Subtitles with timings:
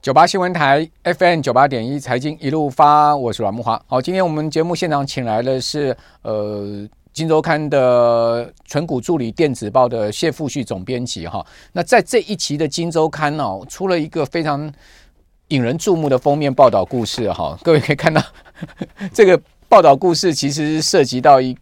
[0.00, 3.82] 九八新闻台 FM 九八点一财经一路发，我是阮慕华。
[3.88, 6.62] 好，今天我们节目现场请来的是呃
[7.12, 11.44] 《金周刊》的存股助理电子报的谢富旭总编辑哈。
[11.72, 14.72] 那在这一期的《金周刊》哦，出了一个非常
[15.48, 17.58] 引人注目的封面报道故事哈。
[17.64, 18.22] 各位可以看到
[19.12, 19.38] 这个
[19.68, 21.58] 报道故事，其实涉及到一。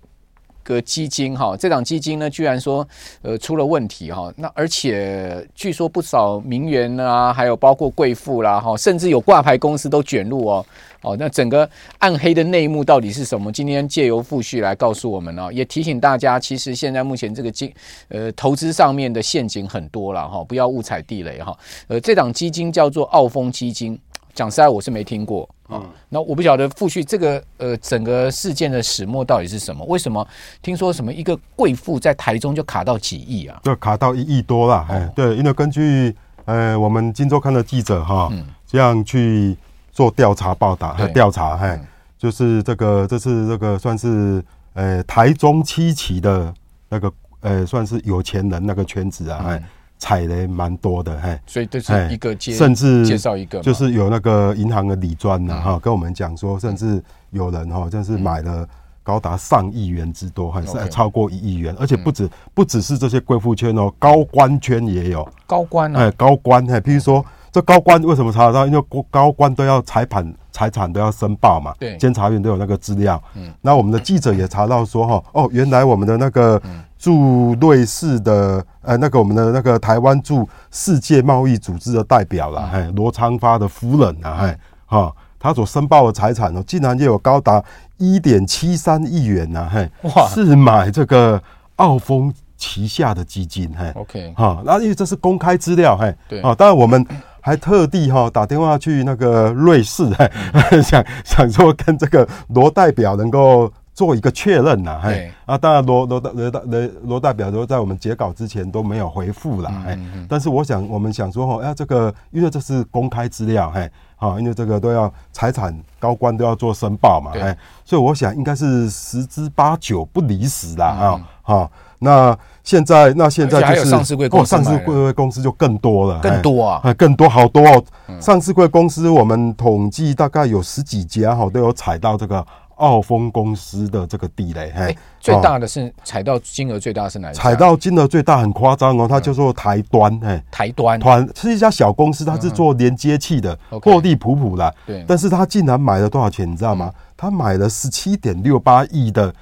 [0.66, 2.86] 个基金哈，这档基金呢，居然说
[3.22, 10.66] 呃出了问题哈，那而且据说不少名媛啊，还有包括贵妇啦哈，甚至有挂牌公司都卷入哦
[11.02, 13.52] 哦，那整个暗黑的内幕到底是什么？
[13.52, 17.72] 今天借由富旭来告诉我们哦，也提醒大家，其实现在目前这个金
[18.08, 21.57] 呃投资上面的陷阱很多了哈，不要误踩地雷哈。
[21.86, 23.96] 呃，这档基金叫做澳丰基金。
[24.36, 25.82] 讲实在，我是没听过啊。
[26.11, 29.82] 那我不晓得傅旭这个呃整个事件的始末到底是什么？
[29.86, 30.25] 为什么
[30.61, 33.58] 听说什么一个贵妇在台中就卡到几亿啊？
[33.64, 34.86] 就卡到一亿多了。
[34.91, 38.30] 哎，对，因为根据呃我们金周刊的记者哈，
[38.67, 39.56] 这样去
[39.91, 41.80] 做调查报道和调查，哎，
[42.19, 44.44] 就是这个这是这个算是
[44.75, 46.53] 呃台中七期的
[46.91, 47.10] 那个
[47.41, 49.62] 呃算是有钱人那个圈子啊，哎。
[49.98, 58.69] 踩雷蛮多的，嘿，所以这是一个介甚至介绍一个，就是有那个银行的理专呐，哈，跟我们讲说，甚至有人哈，真是买了
[59.03, 65.27] 高达上亿元之多，还是超过一亿元，而且不止不只是这些贵妇圈哦，高官圈也有。
[65.47, 67.25] 高官哎，高官嘿，譬如说
[67.56, 68.66] 这高官为什么查得到？
[68.66, 76.60] 因为高官都要财产财产都要申报嘛，对，监察院都有那个资料，嗯，那我们的记者也查到说哈，哦，原来我们的那个。
[76.98, 87.62] 驻瑞士的呃，那个我们的那个台湾驻世界贸易组织的代表啦，哎，罗昌发的夫人啊，哎，哈，他所申报的财产哦，竟然就有高达
[87.98, 91.41] 一点七三亿元呐，嘿，哇，是买这个
[91.76, 97.06] 澳丰旗下的基金，嘿，OK，哈，那因为这是公开资料，嘿，对，啊，当然我们
[97.47, 100.02] 还特地哈打电话去那个瑞士，
[100.52, 103.72] 嘿，想想说跟这个罗代表能够。
[103.97, 106.60] 做一个确认呐，嘿，啊，当然罗罗代罗代
[107.04, 109.98] 罗代表都在我们截稿之前都没有回复了，嘿，
[110.28, 117.56] 但是我想我们想说哈，哎，这个因为这是公开资料，嘿，好，因为这个都要财产高官都要做申报嘛，哎，
[117.87, 127.84] 所以我想应该是十之八九不离十啦，啊，好，那现在那现在就是上市贵公司，上市贵公司就更多了，更多啊，更多好多哦，
[128.20, 132.44] 上市贵公司我们统计大概有十几家哈，都有踩到这个。
[132.76, 137.42] 澳丰公司的这个地雷，嘿、欸，最大的是踩到金额最大是哪一家？
[137.42, 144.70] 踩到金额最大很夸张哦，它叫做台端，嘿，台端团是一家小公司，它是做连接器的，获利普普啦。
[144.86, 146.46] 对，但是它竟然买了多少钱？
[146.46, 146.92] 你知道吗？
[147.16, 149.34] 他买了十七点六八亿的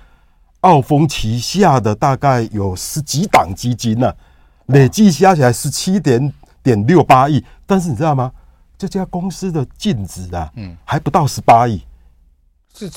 [0.65, 4.13] 澳丰旗下的大概有十几档基金呢，
[4.67, 6.33] 累计加起来十七点
[6.63, 7.45] 点六八亿。
[7.67, 8.33] 但是你知道吗？
[8.79, 11.83] 这家公司的净值啊，嗯，还不到十八亿。
[12.73, 12.89] 这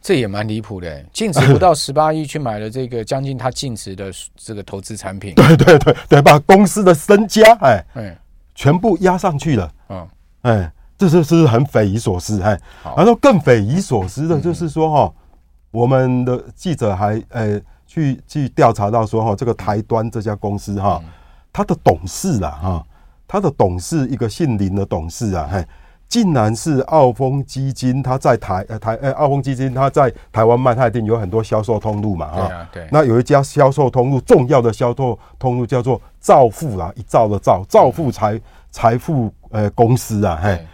[0.00, 8.18] 这也蛮离谱的，净值不到 十八亿去买了这个将近它净值的这个投资产品，对对对对，把公司的身家哎哎
[8.54, 10.08] 全部压上去了，嗯
[10.42, 12.60] 哎，这是是很匪夷所思哎，
[12.96, 15.14] 然后更匪夷所思的就是说哈，
[15.72, 21.02] 我们的记者还呃去去调查到说哈，这个台端这家公司哈，
[21.52, 22.86] 他的董事啊哈，
[23.26, 25.66] 他的董事一个姓林的董事啊嘿。
[26.08, 32.34] 竟然是澳丰基金，他在台呃台呃澳丰基金，他在台湾卖，他一定有很多销售通路嘛啊。
[32.34, 32.88] 对啊，对。
[32.92, 38.38] 那有一家销售通路，重要的销售通路叫做兆富啦，一兆的兆，兆富财
[38.70, 40.66] 财富呃公司啊，嘿，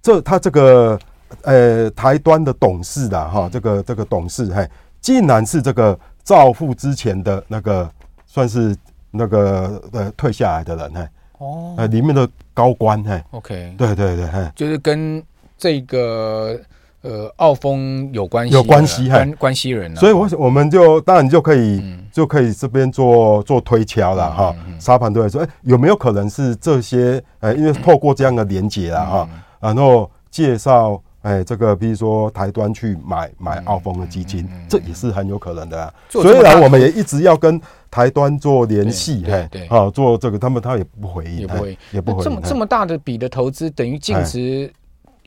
[0.00, 0.96] 这他这个
[1.42, 4.68] 呃台端的董事的哈，这个这个董事嘿，
[5.00, 7.90] 竟然是这个赵富之前的那个
[8.26, 8.76] 算是
[9.10, 11.08] 那个呃退下来的人嘿。
[11.38, 15.20] 哦，呃，里面的高官，嘿，OK，对对对，嘿，就是跟
[15.58, 16.56] 这个
[17.02, 27.22] 呃澳丰有关系，有关系，关，关系人，所以我我们就当然就可以就可以这边做做推敲了哈，沙盘推说，哎，有没有可能是这些？
[27.40, 29.28] 呃，因为透过这样的连结了哈，
[29.60, 31.02] 然后介绍。
[31.24, 35.94] 哎，这个比如说台端去买买澳丰的基金，这也是很有可能的、啊。
[36.10, 37.58] 虽然我们也一直要跟
[37.90, 42.22] 台端做联系，嘿，对，好做这个，他们他也不回应，也不回，也不会。
[42.22, 44.70] 这么这么大的笔的投资，等于净值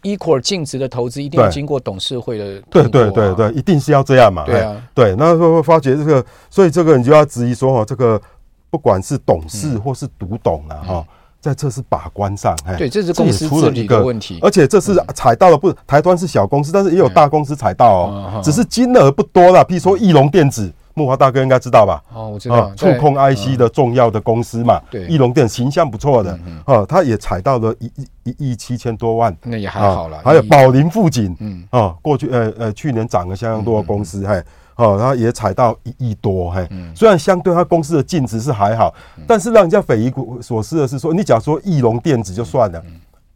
[0.04, 2.64] equal 净值的投资，一定要经过董事会的、啊。
[2.70, 4.46] 对对对对，一定是要这样嘛。
[4.46, 8.22] 对啊，对，那会发觉这个，所以这个你就要质疑说哈，这个
[8.70, 11.06] 不管是董事或是独董啊，哈、嗯。
[11.40, 22.04] 在这是把关上，对，这是公司出了一个问题，而且这是踩到了不，台端是小公司，但是也有大公司踩到哦，只是金额不多了，譬如说翼龙电子木华大哥应该知道吧？
[22.12, 24.82] 哦，我知道，触控 IC 的重要的公司嘛。
[24.90, 30.20] 对，义隆电形象不错的，哦，他也踩到了一一一亿七千多万，那也还好了。
[30.26, 34.44] 还有宝林富锦，嗯，哦，过去呃呃去年涨了相当多的公司，嘿。
[34.78, 38.94] 哦，他也踩到一亿多，嘿，虽然相对他公司的净值是还好，
[39.28, 42.84] 但是让人家匪夷所思的是说，你假如说翼龙电子就算了，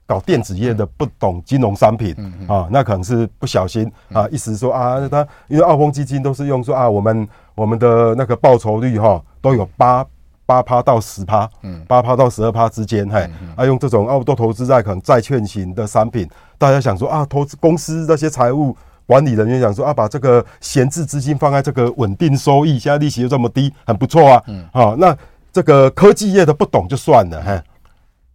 [0.06, 2.16] 搞电子业的不懂金融商品
[2.48, 10.06] 啊，那可能是不小心啊，意思说啊，他因为澳丰基金都是用说啊，我们我们的那个报酬率哈都有八
[10.46, 16.30] 八趴到十趴，嗯，八趴到十二趴之间，嘿，啊，用这种澳都投资在可能债券型的商品，
[16.60, 18.78] 大家想说啊，投资公司那些财务。
[19.12, 24.44] 管理人员讲说啊，把这个闲置资金放在这个稳定收益，现在利息又这么低，很不错啊。
[24.48, 25.14] 嗯，好，那
[25.52, 27.62] 这个科技业的不懂就算了哈。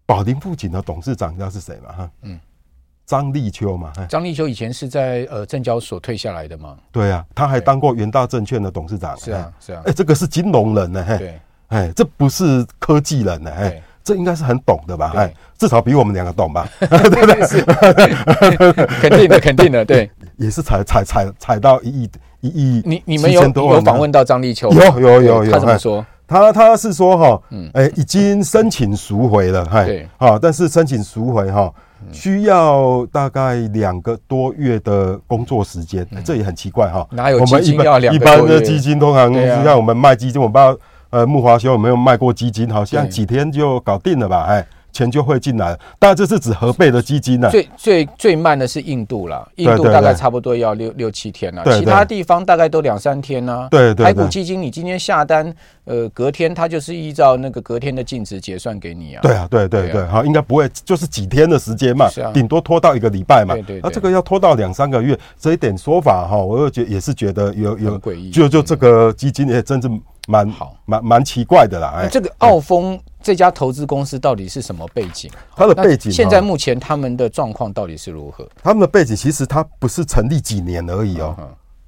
[0.04, 1.94] 宝林富锦的董事长你知道是谁吗？
[1.96, 2.38] 哈，嗯，
[3.06, 3.90] 张立秋嘛。
[4.06, 6.76] 张立秋以前是在呃证交所退下来的嘛？
[6.92, 9.16] 对啊，他还当过元大证券的董事长。
[9.16, 9.80] 是啊，是啊。
[9.86, 11.02] 哎，这个是金融人呢。
[11.16, 13.50] 对，哎，这不是科技人呢。
[13.50, 13.82] 哎。
[14.06, 15.12] 这应该是很懂的吧？
[15.16, 16.68] 哎，至少比我们两个懂吧？
[16.78, 17.44] 对不对？
[17.44, 17.60] 是，
[19.02, 22.10] 肯定的，肯定的，对，也是踩踩踩踩到一亿
[22.40, 22.82] 一亿。
[22.84, 24.70] 你你们有有访问到张立秋？
[24.70, 25.52] 有有有有。
[25.52, 26.04] 他怎么说？
[26.26, 31.72] 他他是说哈，嗯，哎，已经申请赎回了，对，啊，但是申请赎回哈，
[32.10, 37.06] 需要大概两个多月的工作时间，这也很奇怪哈。
[37.10, 38.42] 哪有基金要两个多月？
[38.42, 40.76] 一般的基金通常是像我们卖基金，我不知道。
[41.10, 42.68] 呃，木华兄有没有卖过基金？
[42.68, 44.46] 好像几天就搞定了吧？
[44.48, 44.66] 哎。
[44.96, 47.50] 钱就会进来了，当然这是指核备的基金呢。
[47.50, 53.68] 最最最慢的是印度了，印度大概差不多要六六七天了，其他地方大概都两三天呢。
[53.70, 55.52] 对对，台股基金你今天下单，
[55.84, 59.20] 呃，隔天它就是依照那个隔天的净值结算给你啊。
[59.20, 63.52] 对啊，对对对，好，应该不会，就是几天的时间嘛，顶多拖到一个礼拜嘛。
[63.54, 69.90] 对对，那这个要拖到两三个月，这一点说法哈，我又觉也是觉得有有诡异，就就这个基金也真是
[70.26, 71.94] 蛮好，蛮蛮奇怪的啦。
[71.96, 72.98] 哎，这个澳丰。
[73.22, 75.28] 这家投资公司到底是什么背景？
[75.56, 78.48] 它的背景现在目前他们的状况到底是如何？
[78.62, 81.36] 他们的背景其实它不是成立几年而已哦，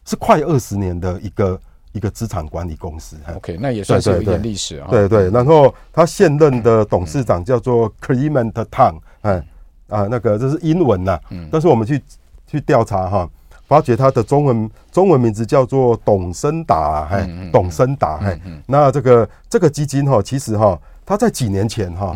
[0.04, 1.60] 是快二十年的一个
[1.92, 3.16] 一个资产管理公司。
[3.36, 4.88] OK，那也算是有一点历史啊。
[4.90, 9.40] 对对，然后他现任的董事长叫做 Clement Tang，哎
[9.86, 11.20] 啊，那个这是英文呐，
[11.52, 12.02] 但是我们去
[12.48, 13.30] 去调查哈，
[13.68, 20.76] 发觉他的中文中文名字叫做董森达，哎，董森达，哎，那这个这个基金哈，其实哈。
[21.08, 22.14] 他在几年前哈，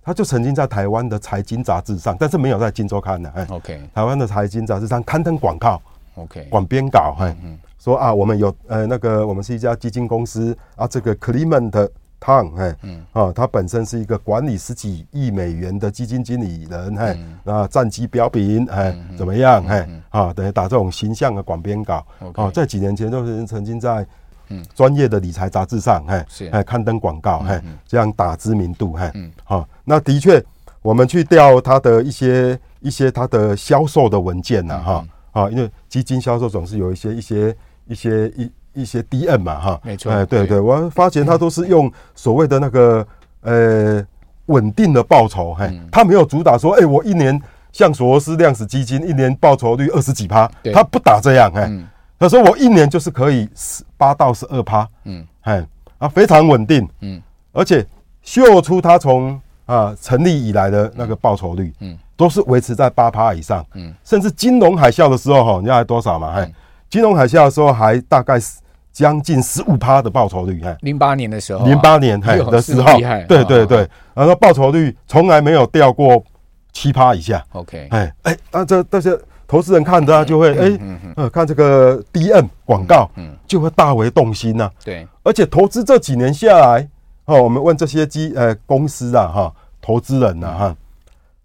[0.00, 5.82] 他就曾经在台湾的财经杂志上，但是没有在《金周刊》的，哎，OK，台湾的财经杂志上刊登广告
[6.14, 7.36] ，OK，广编稿，哎，
[7.80, 11.88] 说啊，我们有呃那个我们是一家基金公司啊，这个 Clement
[12.26, 24.04] Tang，哎，嗯，啊，他本身是一个管理十几亿美元的基金经理人，哎，啊，战绩彪炳，哎，怎么样，哎，啊，等于打这种形象的广编稿，哦，在几年前就是曾经在。
[24.48, 30.40] 嗯，专业的理财杂志上，嘿，是，哎，刊登广告，嘿，这样打知名度，嘿，嗯，好，那的确，
[30.82, 37.56] 我们去调他的一些一些他的销售的文件呐，哈，啊，因为基金销售总是有一些一些
[37.88, 43.06] 一些一一些 DM 嘛，哈，没错，哎，对对，我发现他都是用所谓的那个
[43.40, 44.06] 呃
[44.46, 47.40] 稳定的报酬，嘿，他没有主打说，哎，我一年
[47.72, 51.68] 像索罗斯量子基金一年报酬率二十几趴，他不打这样，嘿。
[52.18, 55.62] 他说：“我一年就是可以十八到十二趴，嗯，哎，
[55.98, 57.20] 啊，非常稳定，嗯，
[57.52, 57.86] 而且
[58.22, 66.32] 秀出他从啊成立以来的那个报酬率，嗯，都是维持在八趴以上，嗯，甚至金融海啸的时候，哈，你知道还多少嘛？
[66.36, 66.50] 哎，
[66.88, 68.40] 金融海啸的时候还大概
[68.96, 72.98] 将近十五趴的报酬率，哎，零八年的时候，零八年嘿的时候，
[73.28, 76.24] 对对对，然后报酬率从来没有掉过
[76.72, 79.14] 七趴以下，OK，哎哎，那这这些。”
[79.48, 80.76] 投资人看的就会哎，
[81.14, 84.68] 呃，看这个 DM 广告，嗯就会大为动心呐。
[84.84, 86.88] 对，而且投资这几年下来，
[87.26, 90.76] 哦，我们问这些基呃公司啊，哈，投资人呐，哈，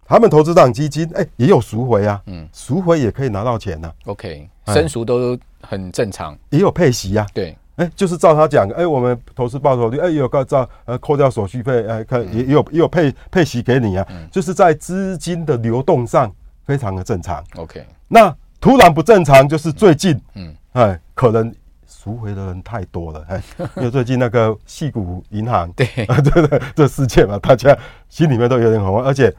[0.06, 3.90] 他们投资这档基金，哎，也有赎回啊，嗯，赎回也可以拿到钱呐。
[4.06, 7.26] OK，申赎都很正常，也有配息呀。
[7.32, 16.30] 对，哎，就是照他讲，哎，我们投资报酬率，哎，有个照呃扣掉手续费，哎，看也也有也有配配息给你啊，就是在资金的流动上。
[16.64, 17.84] 非常的正常，OK。
[18.06, 21.52] 那突然不正常，就是最近，嗯，哎，可能
[21.88, 23.42] 赎回的人太多了，哎，
[23.76, 27.76] 因为最近那个矽谷银行，对， 啊，对对，这事件嘛，大家
[28.08, 29.34] 心里面都有点恐慌，而且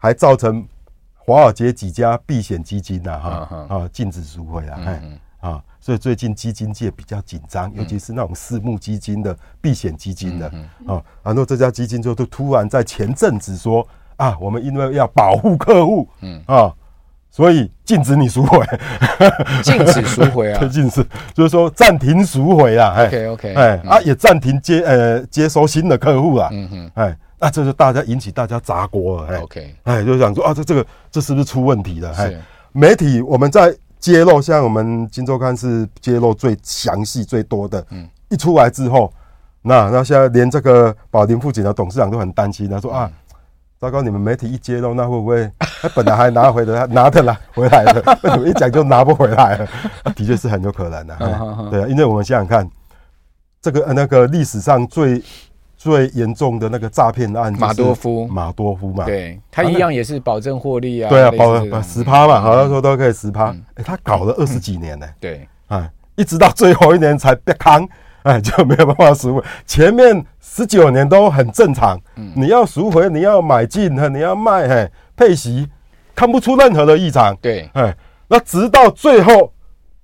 [0.00, 0.66] 还造成
[1.14, 5.02] 华尔街几家避险基金呐，哈，啊，禁止赎回啊，哎，
[5.48, 10.46] 啊，所以最近基金界比较紧张，尤其是那种私募基金的避险基金的，
[10.88, 13.86] 啊，然后这家基金就都突然在前阵子说。
[14.16, 16.70] 啊，我们因为要保护客户，嗯啊，
[17.30, 18.62] 所以禁止你赎回，
[19.64, 21.02] 禁止赎回啊， 禁止
[21.32, 23.02] 就是说暂停赎回啊。
[23.02, 26.50] OK OK，哎啊也暂停接呃接收新的客户啊。
[26.52, 29.28] 嗯哼，哎，那这就大家引起大家砸锅了。
[29.28, 32.12] 哎 OK，哎，就想说啊，这这个这是不是出问题了？
[32.16, 32.34] 哎，
[32.72, 37.84] 媒体我们在揭露，像我们《金周刊》是揭露最详细最多的。
[37.90, 39.12] 嗯，一出来之后，
[39.62, 43.10] 那那现在连这个宝林富锦的董事长都很担心，他说啊。
[43.80, 44.02] 糟糕！
[44.02, 48.18] 你们媒体一揭露，那会不会他本来还拿回的，拿得来回来的？
[48.22, 49.66] 为什么一讲就拿不回来了？
[50.14, 51.16] 的确是很有可能的。
[51.70, 52.70] 对啊，因为我们想想看，
[53.62, 55.22] 这个那个历史上最
[55.80, 61.08] 最严重的那个诈骗案，马多夫，马多夫嘛，对，他一样也是保证获利啊。
[61.08, 63.46] 对啊，保十趴嘛，好像说都可以十趴。
[63.76, 65.06] 哎，他搞了二十几年呢。
[65.18, 67.88] 对，啊，一直到最后一年才被康。
[68.24, 69.42] 哎， 就没有办法赎回。
[69.64, 75.66] 前面十九年都很正常，嗯，你要赎回，你要买进，你要卖，嘿，配息，
[76.14, 77.34] 看不出任何的异常。
[77.40, 77.96] 对，哎，
[78.28, 79.50] 那直到最后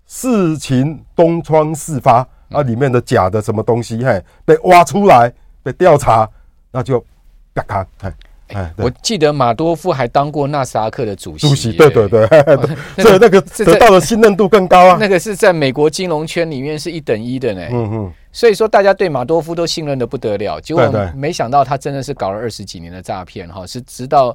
[0.07, 5.31] 事情东窗事发，啊里面的假的什么东西，嘿，被挖出来，
[5.67, 6.29] 被调查，
[6.71, 7.05] 那就
[7.53, 8.13] 啪咔，嘿。
[8.55, 11.49] 哎，我记得马多夫还当过纳斯达克的主席。
[11.49, 12.25] 主席，对对对，
[13.03, 14.97] 所以那个得到的信任度更高啊。
[15.01, 17.67] 那个是在美国金融圈里面是一等一的呢。
[17.73, 18.13] 嗯嗯。
[18.31, 24.33] 所以说大家对马多夫都信任的不得了，结果没想到他真的是搞了二十几年的诈骗哈，是直到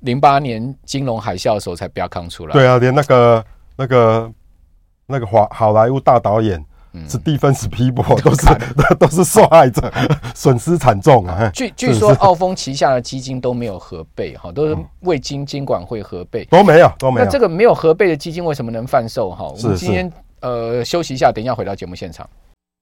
[0.00, 2.52] 零八年金融海啸的时候才不要扛出来。
[2.52, 3.44] 对啊，连那个
[3.76, 4.32] 那个
[5.06, 6.60] 那个华好莱坞大导演。
[7.08, 8.46] 史蒂芬史匹柏都是
[8.98, 9.92] 都是受害者，
[10.34, 11.50] 损失惨重啊！
[11.52, 17.24] 据据说，澳丰旗下的基金都没有核备，哈，都是未经监管会核备，都没有都没有。
[17.24, 19.30] 那这个没有核备的基金为什么能贩售？
[19.30, 22.28] 哈，我们今天呃休息一下，等一下回到节目现场，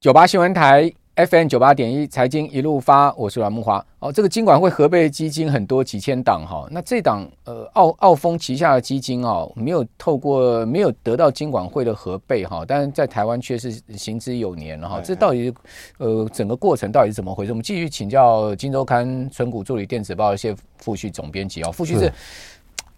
[0.01, 0.93] 九八新闻台。
[1.15, 3.85] FM 九八点一财经一路发，我是阮木华。
[3.99, 15.03] 哦，这个金管会核备基金很多几千档哈，那这档呃澳澳丰旗下的基金哦，没有透过没有得到金管会的核备哈，但是在台湾却是行之有年了哈。
[15.03, 15.53] 这到底
[15.99, 17.53] 呃整个过程到底是怎么回事？
[17.53, 22.11] 我们继续请教《金周刊》存股助理电子报的谢富旭总编辑啊，富旭是。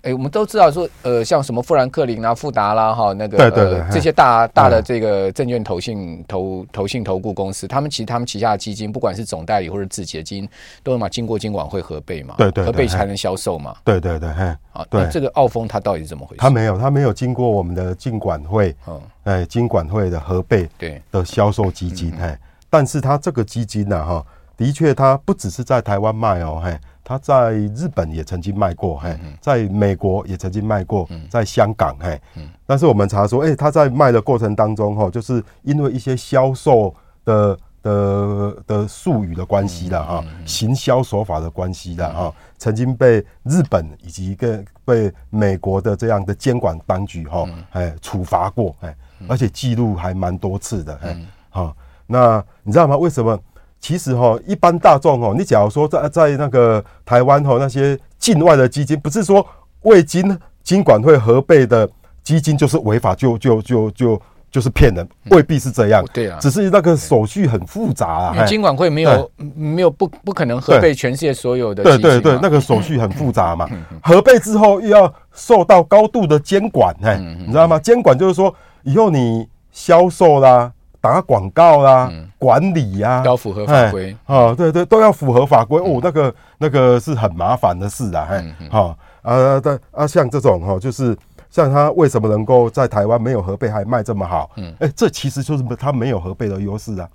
[0.05, 10.49] 哎，我们都知道说，呃，像什么富兰克林啊、富达啦，哈，那个对对对，这些大大的这个证券投信投投信投顾公司，他们其实他们旗下的基金，不管是总代理或者自己的基金，
[10.83, 16.41] 都有嘛经过监管会核备嘛，对对，核备才能销售嘛，对对对，啊，对，这个澳丰它到底是怎么回事？
[16.41, 21.01] 它没有，它没有经过我们的监管会，嗯，哎，监管会的核备，对。
[21.11, 26.79] 的销售基金，哎，但是它这个基金呢，哈，的确它不只是在台湾卖哦，嘿。
[27.07, 32.19] 他在日本也曾经卖过，嘿，在美国也曾经卖过，在香港，嘿，
[32.65, 36.95] 但是我们查说，哎，他在卖的过程当中，哈，就是因为一些销售
[37.27, 48.97] 的的的术语的关系的哈，行销手法的关系的哈，曾经被日本以及跟被美国的这样的监管当局哈，哎，处罚过，哎，
[49.29, 51.15] 而且记录还蛮多次的，哎，
[51.51, 52.97] 好，那你知道吗？
[52.97, 53.39] 为什么？
[53.85, 59.47] 其实哈，一般大众哦，你假如说在在那个台湾哈，那些境外的基金，不是说
[59.83, 61.87] 未经金管会核备的
[62.23, 66.03] 基金就是违法，就就就就就是骗人，未必是这样。
[66.15, 68.47] 对啊，只是那个手续很复杂啊。
[68.47, 71.83] 金管会没有没有不不可能核备全世界所有的。
[71.85, 73.69] 对对对，那个手续很复杂嘛。
[74.03, 77.79] 核备之后又要受到高度的监管，哎，你知道吗？
[77.79, 80.73] 监管就是说以后你销售啦。
[81.05, 86.01] 打广告啦，嗯、管理呀、啊，都要符合法规哦，对对，都要符合法规、嗯、哦。
[86.03, 91.15] 那个那个是很麻烦的事啊，哎，好啊，但啊，像这种哈，就是
[91.51, 94.51] 像他为什么能够在台湾没有核备还卖这么好？
[94.57, 97.07] 嗯，哎，这其实就是他没有核备的优势啊。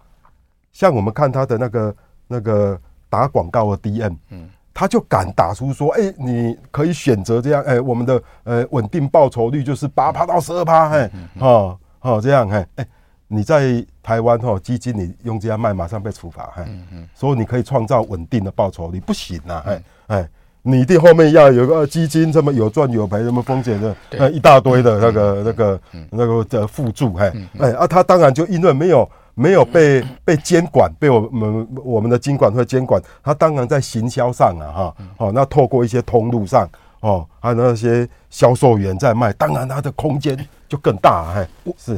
[0.72, 1.96] 像我们看他的那个
[2.28, 2.80] 那个
[3.10, 12.88] 打广告的 DM，嗯，他就敢打出说，哎，你可以选择这样，哎，我们的呃稳定报酬率就是八趴到十二趴，哎，哦哦这样，哎哎。
[13.32, 20.30] 你在台湾哈基金，你用这样卖，马上被处罚，嗯嗯，所以你可以创造稳定的报酬你，不行啊，哎哎，
[20.64, 36.68] 你一定后面要有个基金，什么有赚有赔，什么风险的，呃一大堆的那个那个那个的辅助，哎哎啊，他当然就因为没有没有被被监管，被我们我们的监管会监管，他当然在行销上啊哈，哦那透过一些通路上
[37.02, 40.36] 哦，还有那些销售员在卖，当然他的空间
[40.68, 41.96] 就更大，哎是。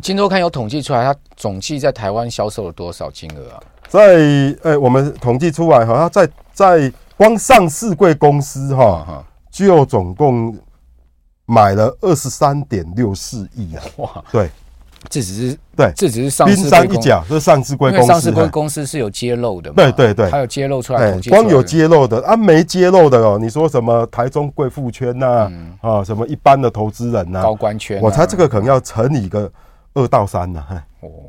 [0.00, 3.60] 今周刊有统计出来，它总计在台湾销售了多少金额啊？
[3.88, 4.16] 在
[4.62, 10.56] 诶，我们统计出来哈，它在在光上市贵公司哈，就总共
[11.46, 13.82] 买了二十三点六四亿啊！
[13.98, 14.50] 哇，对，
[15.08, 19.74] 这只是对，这只是上市冰山一角，这是上市贵公司，上市贵公司是有揭露的嘛？
[19.76, 23.38] 对对对，还有揭露出来，光有揭露的啊，没揭露的哦。
[23.40, 25.48] 你说什么台中贵妇圈呐？
[25.82, 27.42] 啊，什么一般的投资人呐？
[27.42, 29.48] 高官圈，我猜这个可能要乘以个
[29.94, 30.64] 二到三呢。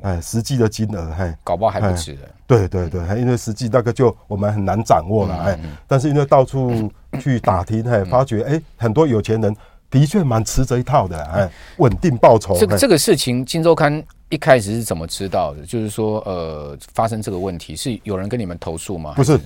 [0.03, 2.21] 哎，实际的金额，嘿，搞不好还不止的。
[2.47, 9.53] 对对对，因为实际那个就我们很难掌握了，哎，但是因为到处去打听，哎，发觉哎，很多有钱人
[9.89, 12.57] 的确蛮吃这一套的，哎，稳定报酬。
[12.57, 15.65] 这个这个事情，金周刊一开始是怎么知道的？
[15.65, 19.13] 就是说，呃，发生这个问题是有人跟你们投诉吗？
[19.17, 19.37] 不是，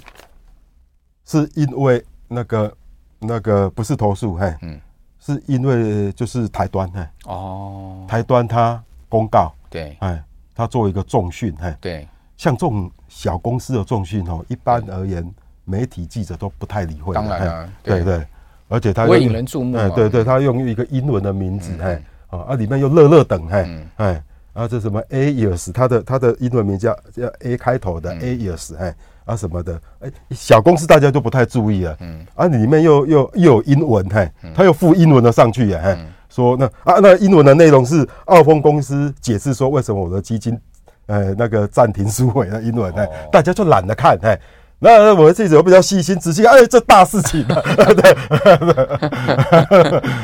[1.25, 2.71] 是因为那个
[3.17, 4.79] 那个不是投诉，嘿，嗯，
[5.19, 9.51] 是因为就是台端，嘿，哦，台端他公告。
[9.69, 10.23] 对，哎，
[10.55, 15.29] 他做一个重讯，哎，对，像这种小公司的重讯哦，一般而言，
[15.65, 17.13] 媒体记者都不太理会。
[17.13, 18.03] 当然了，对。
[18.03, 18.25] 对，
[18.67, 19.77] 而且他会引人注目。
[19.77, 24.23] 哎，对对，他用一个英文的名字，哎，啊，里面又乐乐等，哎，哎，
[24.53, 35.97] 啊，这什么 Ayers，他的他的英文名叫叫 A 开头的 Ayers，哎，啊什么的，哎，小公司大家就不太注意了，嗯，啊，里面又又又有英文，嘿，他又附英文的上去，哎。
[36.29, 40.59] 说那啊，那英文的内容是澳丰公司解释说，为什么我的基金
[41.07, 43.05] 呃那个暂停赎回的英文呢？
[43.31, 44.39] 大家就懒得看哎。
[44.81, 48.15] 那我的记者比较细心仔细，哎，这大事情啊， 对，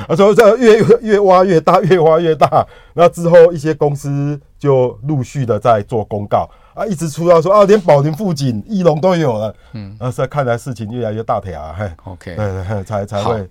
[0.07, 2.65] 他 说这越越挖越大，越挖越大。
[2.93, 9.53] 那之后一些公司就陆续的在做公告啊，一直出到说啊，连宝林富锦、翼龙都有了。
[9.73, 11.75] 嗯，那现在看来事情越来越大条啊。
[11.77, 13.49] 嘿，OK，对对，才才会。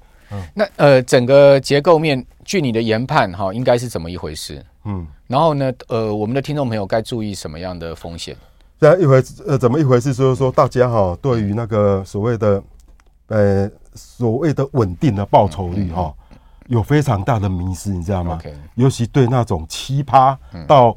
[0.54, 4.64] 那呃，整个结构面，据你的研判哈，应该是怎么一回事？
[4.84, 8.36] 嗯，然后呢，呃，我们的听众朋友该注意什么样的风险？
[8.80, 10.12] 这样一回呃，怎么一回事？
[10.12, 12.62] 就是说，大家哈，对于那个所谓的
[13.28, 16.12] 呃所谓的稳定的报酬率哈，
[16.66, 18.38] 有非常大的迷失，你知道吗.
[18.74, 20.94] 尤其对那种七趴到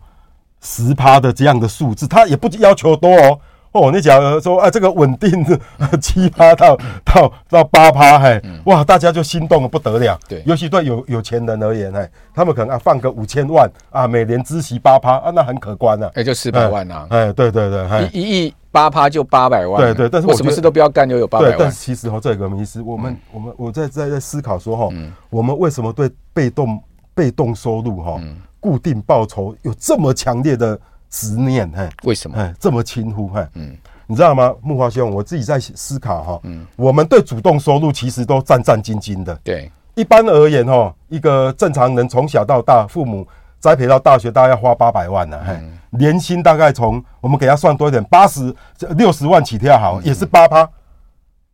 [0.62, 3.40] 十趴的这样的数字，他也不要求多哦。
[3.74, 5.60] 哦，你假如说啊，这个稳定的
[6.02, 10.18] 七趴到到到八趴，嘿，哇，大家就心动的不得了。
[10.28, 16.10] 对，尤其对有有钱人而言，嘿，他们可能啊放个五千万啊，每年孳息八趴啊，那很可观啊。
[16.16, 17.06] 也就四百万呐。
[17.10, 19.82] 哎，对对对，一一亿八趴就八百万。
[19.82, 21.56] 对对，但是我什么事都不要干就有八百万。
[21.60, 24.90] 但是其实哈，这个迷思，我们我们我在在在思考说哈，
[25.30, 26.82] 我们为什么对被动
[27.14, 28.20] 被动收入哈，
[28.60, 30.80] 固定报酬有这么强烈的？
[31.10, 32.38] 执念，嘿，为什么？
[32.38, 34.54] 哎，这么轻忽，嘿，嗯，你知道吗？
[34.62, 39.38] 木华兄，我自己在思考哈，嗯，我们对主动收入其实都战战兢兢的。
[39.44, 43.28] 对，一般而言哈，一个正常人从小到大，父母
[43.60, 45.60] 栽培到大学，大概要花八百万呢，嘿，
[45.92, 48.54] 年薪大概从我们给他算多一点，八十
[48.98, 50.70] 六十万起跳，好，也是八趴，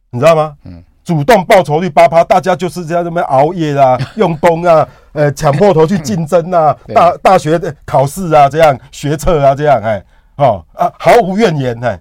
[0.09, 0.55] 你知道吗？
[0.63, 0.83] 嗯。
[1.03, 10.01] 主动报酬率八趴，大家就是这样这么熬夜啊， 用功啊，呃，抢破头去竞争啊， 大大学的考试啊，这样学测啊，这样哎，
[10.37, 11.99] 哦啊，毫无怨言哎，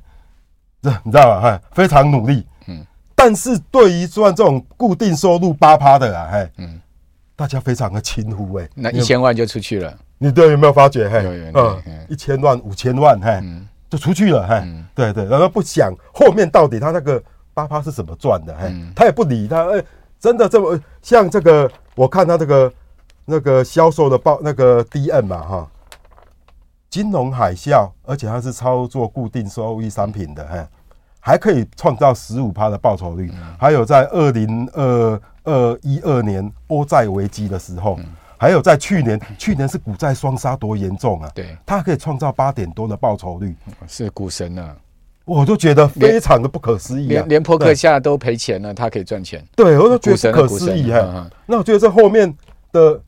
[0.80, 1.48] 这你知道吧？
[1.48, 2.46] 哎，非常努力。
[2.68, 2.86] 嗯，
[3.16, 6.80] 但是对于赚这种固定收入八趴的啊，哎，嗯，
[7.34, 9.92] 大家非常的轻忽哎，那一千万就出去了。
[10.18, 11.08] 你对有没有发觉？
[11.08, 13.42] 嘿，嗯，一千万、五千万，嘿，
[13.90, 14.62] 就出去了，嘿，
[14.94, 17.20] 对对，然后不想后面到底他那个。
[17.54, 18.56] 八趴是怎么赚的？
[18.56, 19.70] 嘿，他也不理他。
[19.70, 19.84] 哎，
[20.18, 21.70] 真的这么像这个？
[21.94, 22.72] 我看他这个
[23.26, 25.70] 那个销售的报那个 DM 嘛，哈，
[26.88, 30.66] 金融海啸，而且他是操作固定收益商品的，嘿，
[31.20, 33.30] 还可以创造十五趴的报酬率。
[33.58, 37.98] 还有在二零二二一二年欧债危机的时候，
[38.38, 41.30] 还有在去年，去年是股债双杀多严重啊？
[41.34, 43.54] 对，他可以创造八点多的报酬率，
[43.86, 44.74] 是股神啊。
[45.24, 49.44] 我都觉得非常的不可思议，连连扑克夏都赔钱了，他可以赚钱。
[49.54, 51.30] 对，我都觉得不可思议哈。
[51.46, 52.34] 那我觉得这后面
[52.72, 53.00] 的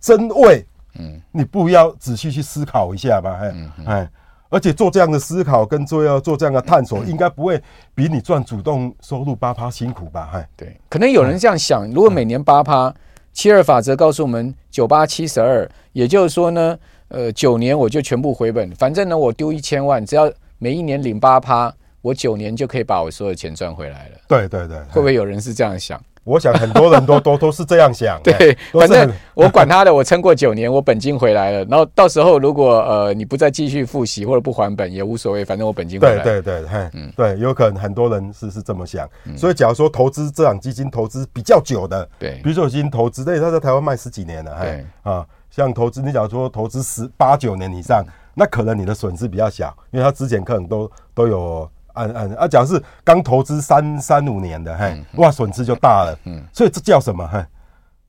[0.00, 0.66] 真伪，
[0.98, 3.38] 嗯，你不要仔细去思考一下吧？
[3.40, 3.54] 哎
[3.86, 4.10] 哎，
[4.48, 7.62] 而且做这样的思考跟做要做这样的探索，应该不会
[7.94, 10.30] 比你赚主动收入八趴辛苦吧？
[10.34, 12.92] 哎，对，可能有人这样想，如果每年八趴，
[13.32, 20.28] 七二法则告诉我们九八七十二，也就是说呢，呃，九年我就全部回本，反正呢，我丢一千万，只要。
[20.62, 24.18] 每一年领八趴，我九年就可以把我所有钱赚回来了。
[24.28, 26.00] 对对对，会不会有人是这样想？
[26.22, 28.16] 我想很多人都都都是这样想。
[28.22, 31.64] 对，反正我管他的，我撑过九年，我本金回来了。
[31.64, 36.22] 然后到时候如果呃你不再继续付息或者不还本也无所谓，反正我本金回来。
[36.22, 39.04] 对对对，嗯，对，有可能很多人是是这么想。
[39.36, 48.04] 所以假如说投资这档基金投资比较久的，对，比如说有基金投资，对，他在台湾卖十几年了，对啊，像投资你假如说投资十八九年以上。
[48.34, 57.26] 那可能你的损失比较小，因为他之前可能都都有按按啊，假如是刚投资三三五年的，嘿，哇，损失就大了，嗯，所以这叫什么？
[57.26, 57.44] 嘿，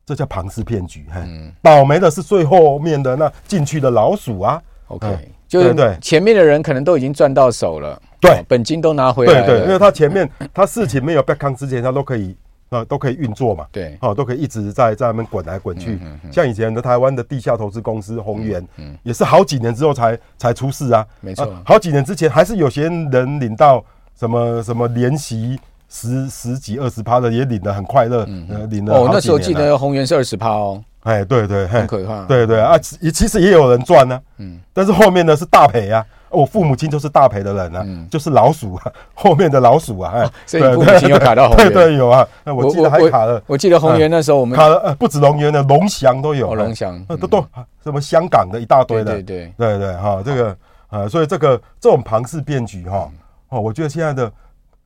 [0.05, 1.05] 这叫庞氏骗局。
[1.13, 1.21] 嘿，
[1.61, 4.61] 倒霉的是最后面的那进去的老鼠啊。
[4.87, 9.45] OK，、嗯、就是对前面的人可能都已经赚到手了，对，哦、本金都拿回来了。
[9.45, 12.35] 对对，因为他前面他事情没有被康之前，他都可以。
[12.73, 13.67] 呃，都可以运作嘛？
[13.71, 15.99] 对，哦，都可以一直在在那边滚来滚去。
[16.31, 21.05] 像以前的台湾的地下投资公司宏源，嗯，嗯也是好几年之后才才出事啊。
[21.21, 23.83] 没错、啊，好几年之前还是有些人领到
[24.19, 28.25] 什么什么年息十十几二十趴的，也领得很快乐。
[28.27, 30.83] 嗯，嗯领了哦，那时候记得宏源是二十趴哦。
[31.03, 32.23] 哎，对对，很可怕。
[32.25, 34.19] 对对啊，其其实也有人赚呢。
[34.37, 36.03] 嗯，但是后面呢是大赔啊。
[36.33, 40.11] 我父母亲就是大赔的人啊，就是老鼠啊， 后面的老鼠啊。
[40.15, 41.71] 哎，所以父母亲有卡到红源。
[41.71, 42.27] 对对有啊。
[42.43, 43.41] 那我记得还卡了。
[43.47, 46.53] 我记得红源那时候我们卡了，呃，不止龙源的，龙翔都有。
[46.55, 47.45] 龙祥，都都
[47.83, 49.13] 什么香港的一大堆的。
[49.13, 50.57] 对对对对哈，这个
[50.89, 53.09] 呃，所以这个这种庞氏骗局哈，
[53.49, 54.31] 哦，我觉得现在的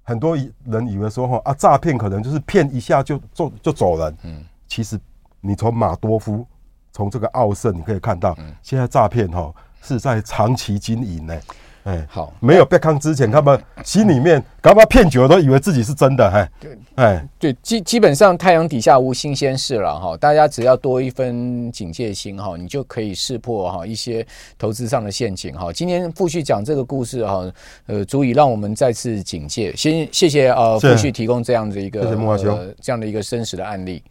[0.04, 4.18] 很多人以为说哈啊诈骗可能就是骗一下就就就走人。
[4.24, 5.00] 嗯，其实
[5.42, 6.46] 你从马多夫。
[6.94, 9.54] 从这个奥盛你可以看到，现在诈骗哈
[9.88, 11.40] 是在长期经营呢。
[11.84, 16.30] 哎，好，没有被康之前，他们心里面搞不好骗久了，都以为自己是真的。
[16.30, 20.18] 哎，对，哎，对，基基本上太阳底下无新鲜事了哈。
[20.18, 25.72] 大家只要多一分警戒心哈，你就可以识破哈一些投资上的陷阱哈。
[25.72, 27.50] 今天富旭讲这个故事哈，
[27.86, 29.74] 呃，足以让我们再次警戒。
[29.74, 34.04] 先谢谢呃富旭提供这样的一个谢谢木华兄这样的一个真实的案例。